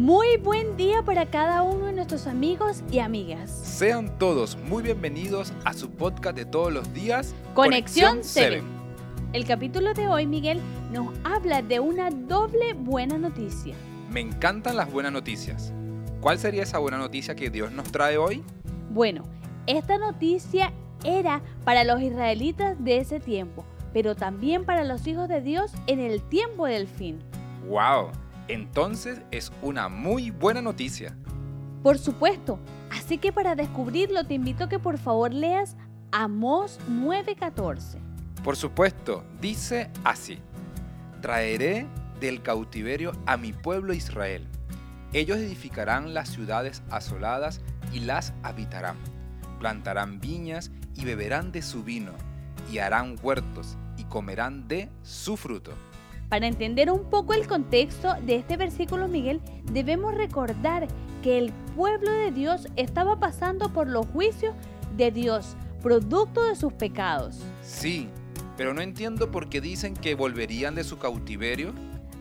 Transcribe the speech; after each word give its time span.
Muy 0.00 0.38
buen 0.38 0.78
día 0.78 1.02
para 1.02 1.26
cada 1.26 1.62
uno 1.62 1.84
de 1.84 1.92
nuestros 1.92 2.26
amigos 2.26 2.82
y 2.90 3.00
amigas. 3.00 3.50
Sean 3.50 4.18
todos 4.18 4.56
muy 4.56 4.82
bienvenidos 4.82 5.52
a 5.66 5.74
su 5.74 5.90
podcast 5.90 6.34
de 6.34 6.46
todos 6.46 6.72
los 6.72 6.94
días, 6.94 7.34
Conexión 7.52 8.20
7. 8.22 8.62
El 9.34 9.44
capítulo 9.44 9.92
de 9.92 10.08
hoy, 10.08 10.26
Miguel, 10.26 10.58
nos 10.90 11.08
habla 11.22 11.60
de 11.60 11.80
una 11.80 12.08
doble 12.08 12.72
buena 12.72 13.18
noticia. 13.18 13.74
Me 14.10 14.20
encantan 14.20 14.76
las 14.76 14.90
buenas 14.90 15.12
noticias. 15.12 15.70
¿Cuál 16.22 16.38
sería 16.38 16.62
esa 16.62 16.78
buena 16.78 16.96
noticia 16.96 17.34
que 17.34 17.50
Dios 17.50 17.70
nos 17.70 17.92
trae 17.92 18.16
hoy? 18.16 18.42
Bueno, 18.88 19.24
esta 19.66 19.98
noticia 19.98 20.72
era 21.04 21.42
para 21.62 21.84
los 21.84 22.00
israelitas 22.00 22.82
de 22.82 22.96
ese 22.96 23.20
tiempo, 23.20 23.66
pero 23.92 24.14
también 24.14 24.64
para 24.64 24.82
los 24.82 25.06
hijos 25.06 25.28
de 25.28 25.42
Dios 25.42 25.72
en 25.86 26.00
el 26.00 26.22
tiempo 26.22 26.64
del 26.64 26.88
fin. 26.88 27.18
¡Wow! 27.68 28.12
Entonces 28.50 29.22
es 29.30 29.52
una 29.62 29.88
muy 29.88 30.32
buena 30.32 30.60
noticia. 30.60 31.16
Por 31.84 31.98
supuesto. 31.98 32.58
Así 32.90 33.18
que 33.18 33.32
para 33.32 33.54
descubrirlo 33.54 34.24
te 34.24 34.34
invito 34.34 34.64
a 34.64 34.68
que 34.68 34.80
por 34.80 34.98
favor 34.98 35.32
leas 35.32 35.76
Amós 36.10 36.80
9:14. 36.88 37.98
Por 38.42 38.56
supuesto, 38.56 39.22
dice 39.40 39.88
así. 40.02 40.40
Traeré 41.20 41.86
del 42.18 42.42
cautiverio 42.42 43.12
a 43.24 43.36
mi 43.36 43.52
pueblo 43.52 43.92
Israel. 43.92 44.48
Ellos 45.12 45.38
edificarán 45.38 46.12
las 46.12 46.30
ciudades 46.30 46.82
asoladas 46.90 47.60
y 47.92 48.00
las 48.00 48.32
habitarán. 48.42 48.96
Plantarán 49.60 50.18
viñas 50.18 50.72
y 50.96 51.04
beberán 51.04 51.52
de 51.52 51.62
su 51.62 51.84
vino, 51.84 52.12
y 52.72 52.78
harán 52.78 53.16
huertos 53.22 53.76
y 53.96 54.04
comerán 54.04 54.66
de 54.66 54.88
su 55.02 55.36
fruto. 55.36 55.72
Para 56.30 56.46
entender 56.46 56.92
un 56.92 57.10
poco 57.10 57.34
el 57.34 57.48
contexto 57.48 58.14
de 58.24 58.36
este 58.36 58.56
versículo, 58.56 59.08
Miguel, 59.08 59.40
debemos 59.72 60.14
recordar 60.14 60.86
que 61.24 61.38
el 61.38 61.52
pueblo 61.74 62.08
de 62.08 62.30
Dios 62.30 62.68
estaba 62.76 63.18
pasando 63.18 63.72
por 63.72 63.88
los 63.88 64.06
juicios 64.06 64.54
de 64.96 65.10
Dios, 65.10 65.56
producto 65.82 66.44
de 66.44 66.54
sus 66.54 66.72
pecados. 66.72 67.40
Sí, 67.62 68.08
pero 68.56 68.72
no 68.72 68.80
entiendo 68.80 69.32
por 69.32 69.48
qué 69.48 69.60
dicen 69.60 69.92
que 69.92 70.14
volverían 70.14 70.76
de 70.76 70.84
su 70.84 70.98
cautiverio. 70.98 71.72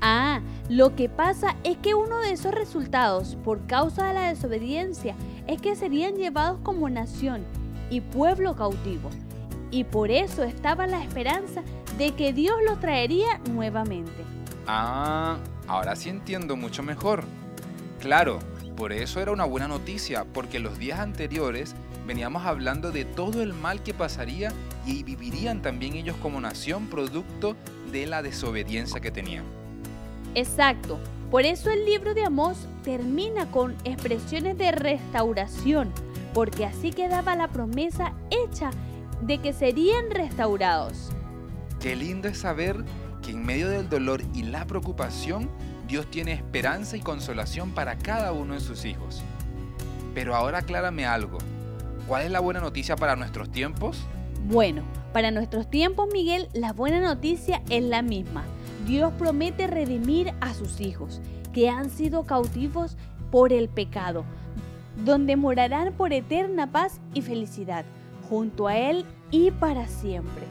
Ah, 0.00 0.40
lo 0.68 0.96
que 0.96 1.08
pasa 1.08 1.54
es 1.62 1.76
que 1.76 1.94
uno 1.94 2.18
de 2.18 2.32
esos 2.32 2.52
resultados, 2.52 3.36
por 3.44 3.68
causa 3.68 4.08
de 4.08 4.14
la 4.14 4.28
desobediencia, 4.30 5.14
es 5.46 5.62
que 5.62 5.76
serían 5.76 6.16
llevados 6.16 6.58
como 6.64 6.90
nación 6.90 7.44
y 7.88 8.00
pueblo 8.00 8.56
cautivo. 8.56 9.10
Y 9.72 9.84
por 9.84 10.10
eso 10.10 10.44
estaba 10.44 10.86
la 10.86 11.02
esperanza 11.02 11.62
de 11.98 12.12
que 12.12 12.32
Dios 12.32 12.54
los 12.68 12.78
traería 12.78 13.38
nuevamente. 13.50 14.22
Ah, 14.66 15.38
ahora 15.66 15.96
sí 15.96 16.10
entiendo 16.10 16.56
mucho 16.56 16.82
mejor. 16.82 17.24
Claro, 17.98 18.38
por 18.76 18.92
eso 18.92 19.18
era 19.20 19.32
una 19.32 19.44
buena 19.44 19.68
noticia, 19.68 20.24
porque 20.32 20.58
los 20.60 20.78
días 20.78 21.00
anteriores 21.00 21.74
veníamos 22.06 22.44
hablando 22.44 22.92
de 22.92 23.06
todo 23.06 23.42
el 23.42 23.54
mal 23.54 23.82
que 23.82 23.94
pasaría 23.94 24.52
y 24.86 25.04
vivirían 25.04 25.62
también 25.62 25.94
ellos 25.94 26.16
como 26.20 26.40
nación 26.40 26.88
producto 26.88 27.56
de 27.90 28.06
la 28.06 28.22
desobediencia 28.22 29.00
que 29.00 29.10
tenían. 29.10 29.44
Exacto, 30.34 30.98
por 31.30 31.46
eso 31.46 31.70
el 31.70 31.86
libro 31.86 32.12
de 32.12 32.24
Amós 32.24 32.66
termina 32.84 33.50
con 33.50 33.74
expresiones 33.84 34.58
de 34.58 34.72
restauración, 34.72 35.90
porque 36.34 36.66
así 36.66 36.90
quedaba 36.90 37.36
la 37.36 37.48
promesa 37.48 38.12
hecha 38.30 38.70
de 39.22 39.38
que 39.38 39.52
serían 39.52 40.10
restaurados. 40.10 41.10
Qué 41.80 41.96
lindo 41.96 42.28
es 42.28 42.38
saber 42.38 42.84
que 43.22 43.30
en 43.30 43.44
medio 43.44 43.68
del 43.68 43.88
dolor 43.88 44.22
y 44.34 44.42
la 44.42 44.66
preocupación, 44.66 45.48
Dios 45.88 46.06
tiene 46.10 46.32
esperanza 46.32 46.96
y 46.96 47.00
consolación 47.00 47.70
para 47.72 47.96
cada 47.98 48.32
uno 48.32 48.54
de 48.54 48.60
sus 48.60 48.84
hijos. 48.84 49.22
Pero 50.14 50.34
ahora 50.34 50.58
aclárame 50.58 51.06
algo. 51.06 51.38
¿Cuál 52.06 52.24
es 52.24 52.30
la 52.30 52.40
buena 52.40 52.60
noticia 52.60 52.96
para 52.96 53.16
nuestros 53.16 53.50
tiempos? 53.50 54.04
Bueno, 54.48 54.82
para 55.12 55.30
nuestros 55.30 55.70
tiempos, 55.70 56.08
Miguel, 56.12 56.48
la 56.52 56.72
buena 56.72 57.00
noticia 57.00 57.62
es 57.70 57.84
la 57.84 58.02
misma. 58.02 58.44
Dios 58.86 59.12
promete 59.18 59.68
redimir 59.68 60.34
a 60.40 60.52
sus 60.52 60.80
hijos, 60.80 61.20
que 61.52 61.68
han 61.68 61.90
sido 61.90 62.24
cautivos 62.24 62.96
por 63.30 63.52
el 63.52 63.68
pecado, 63.68 64.24
donde 65.04 65.36
morarán 65.36 65.92
por 65.92 66.12
eterna 66.12 66.72
paz 66.72 67.00
y 67.14 67.22
felicidad, 67.22 67.84
junto 68.28 68.68
a 68.68 68.76
Él 68.76 69.04
y 69.30 69.50
para 69.50 69.86
siempre. 69.86 70.44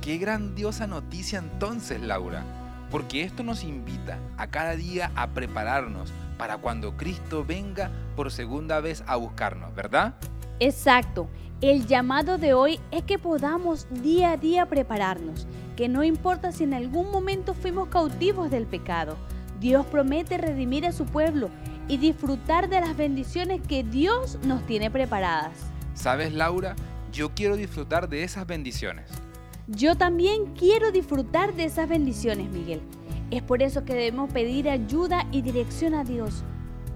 Qué 0.00 0.18
grandiosa 0.18 0.86
noticia 0.86 1.38
entonces, 1.38 2.00
Laura, 2.00 2.44
porque 2.90 3.22
esto 3.22 3.42
nos 3.42 3.64
invita 3.64 4.18
a 4.36 4.46
cada 4.46 4.76
día 4.76 5.10
a 5.14 5.28
prepararnos 5.28 6.12
para 6.38 6.58
cuando 6.58 6.96
Cristo 6.96 7.44
venga 7.44 7.90
por 8.16 8.30
segunda 8.30 8.80
vez 8.80 9.02
a 9.06 9.16
buscarnos, 9.16 9.74
¿verdad? 9.74 10.14
Exacto. 10.60 11.28
El 11.60 11.86
llamado 11.86 12.38
de 12.38 12.54
hoy 12.54 12.78
es 12.92 13.02
que 13.02 13.18
podamos 13.18 13.88
día 13.90 14.32
a 14.32 14.36
día 14.36 14.66
prepararnos, 14.66 15.46
que 15.76 15.88
no 15.88 16.04
importa 16.04 16.52
si 16.52 16.64
en 16.64 16.72
algún 16.72 17.10
momento 17.10 17.52
fuimos 17.52 17.88
cautivos 17.88 18.50
del 18.50 18.66
pecado, 18.66 19.16
Dios 19.60 19.84
promete 19.86 20.38
redimir 20.38 20.86
a 20.86 20.92
su 20.92 21.04
pueblo 21.04 21.50
y 21.88 21.96
disfrutar 21.96 22.68
de 22.68 22.80
las 22.80 22.96
bendiciones 22.96 23.60
que 23.66 23.82
Dios 23.82 24.38
nos 24.44 24.64
tiene 24.66 24.90
preparadas. 24.90 25.52
¿Sabes, 25.94 26.32
Laura? 26.32 26.76
Yo 27.12 27.34
quiero 27.34 27.56
disfrutar 27.56 28.08
de 28.08 28.22
esas 28.22 28.46
bendiciones. 28.46 29.10
Yo 29.66 29.96
también 29.96 30.54
quiero 30.54 30.92
disfrutar 30.92 31.54
de 31.54 31.64
esas 31.64 31.88
bendiciones, 31.88 32.50
Miguel. 32.50 32.80
Es 33.30 33.42
por 33.42 33.62
eso 33.62 33.84
que 33.84 33.94
debemos 33.94 34.32
pedir 34.32 34.68
ayuda 34.68 35.26
y 35.30 35.42
dirección 35.42 35.94
a 35.94 36.04
Dios. 36.04 36.44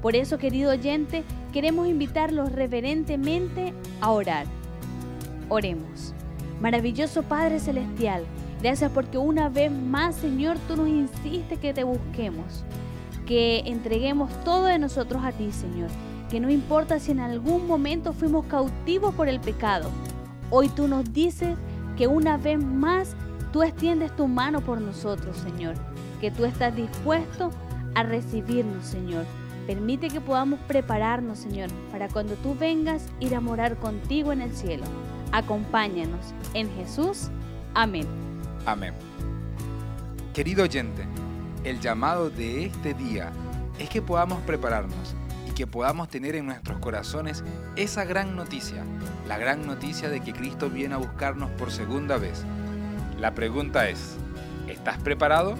Por 0.00 0.16
eso, 0.16 0.38
querido 0.38 0.70
oyente, 0.72 1.24
queremos 1.52 1.86
invitarlos 1.86 2.52
reverentemente 2.52 3.74
a 4.00 4.10
orar. 4.10 4.46
Oremos. 5.48 6.14
Maravilloso 6.60 7.22
Padre 7.24 7.58
Celestial, 7.58 8.24
gracias 8.62 8.90
porque 8.92 9.18
una 9.18 9.48
vez 9.48 9.70
más, 9.70 10.14
Señor, 10.14 10.56
tú 10.68 10.76
nos 10.76 10.88
insistes 10.88 11.58
que 11.58 11.74
te 11.74 11.84
busquemos, 11.84 12.64
que 13.26 13.62
entreguemos 13.66 14.30
todo 14.44 14.66
de 14.66 14.78
nosotros 14.78 15.22
a 15.24 15.32
ti, 15.32 15.50
Señor, 15.52 15.90
que 16.32 16.40
no 16.40 16.50
importa 16.50 16.98
si 16.98 17.10
en 17.12 17.20
algún 17.20 17.66
momento 17.66 18.14
fuimos 18.14 18.46
cautivos 18.46 19.14
por 19.14 19.28
el 19.28 19.38
pecado, 19.38 19.90
hoy 20.48 20.70
tú 20.70 20.88
nos 20.88 21.12
dices 21.12 21.58
que 21.94 22.06
una 22.06 22.38
vez 22.38 22.58
más 22.58 23.14
tú 23.52 23.62
extiendes 23.62 24.16
tu 24.16 24.26
mano 24.28 24.62
por 24.62 24.80
nosotros, 24.80 25.36
Señor, 25.36 25.74
que 26.22 26.30
tú 26.30 26.46
estás 26.46 26.74
dispuesto 26.74 27.50
a 27.94 28.02
recibirnos, 28.04 28.86
Señor. 28.86 29.26
Permite 29.66 30.08
que 30.08 30.22
podamos 30.22 30.58
prepararnos, 30.60 31.38
Señor, 31.38 31.68
para 31.90 32.08
cuando 32.08 32.32
tú 32.36 32.56
vengas 32.58 33.08
ir 33.20 33.34
a 33.34 33.40
morar 33.42 33.76
contigo 33.76 34.32
en 34.32 34.40
el 34.40 34.56
cielo. 34.56 34.84
Acompáñanos 35.32 36.32
en 36.54 36.74
Jesús. 36.76 37.28
Amén. 37.74 38.06
Amén. 38.64 38.94
Querido 40.32 40.64
oyente, 40.64 41.04
el 41.62 41.78
llamado 41.78 42.30
de 42.30 42.64
este 42.64 42.94
día 42.94 43.30
es 43.78 43.90
que 43.90 44.00
podamos 44.00 44.40
prepararnos 44.46 45.14
que 45.62 45.66
podamos 45.68 46.08
tener 46.08 46.34
en 46.34 46.46
nuestros 46.46 46.80
corazones 46.80 47.44
esa 47.76 48.04
gran 48.04 48.34
noticia, 48.34 48.82
la 49.28 49.38
gran 49.38 49.64
noticia 49.64 50.08
de 50.08 50.18
que 50.18 50.32
Cristo 50.32 50.68
viene 50.68 50.94
a 50.94 50.96
buscarnos 50.96 51.52
por 51.52 51.70
segunda 51.70 52.16
vez. 52.18 52.42
La 53.20 53.32
pregunta 53.32 53.88
es, 53.88 54.16
¿estás 54.66 54.98
preparado? 54.98 55.54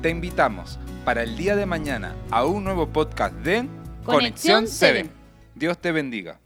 Te 0.00 0.08
invitamos 0.08 0.78
para 1.04 1.24
el 1.24 1.36
día 1.36 1.56
de 1.56 1.66
mañana 1.66 2.14
a 2.30 2.46
un 2.46 2.64
nuevo 2.64 2.88
podcast 2.88 3.34
de 3.34 3.68
Conexión 4.02 4.66
7. 4.66 5.10
Dios 5.54 5.76
te 5.76 5.92
bendiga. 5.92 6.40